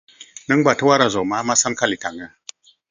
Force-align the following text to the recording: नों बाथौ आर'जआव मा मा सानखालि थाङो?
नों 0.51 0.57
बाथौ 0.67 0.87
आर'जआव 0.95 1.29
मा 1.33 1.39
मा 1.51 1.55
सानखालि 1.65 1.97
थाङो? 2.07 2.27